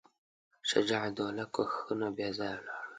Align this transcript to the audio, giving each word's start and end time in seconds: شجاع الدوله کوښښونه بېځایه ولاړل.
شجاع 0.69 1.03
الدوله 1.09 1.45
کوښښونه 1.55 2.07
بېځایه 2.17 2.55
ولاړل. 2.59 2.79